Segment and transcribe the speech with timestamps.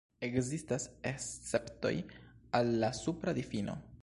[0.27, 1.95] Ekzistas esceptoj
[2.61, 3.83] al la supra difino.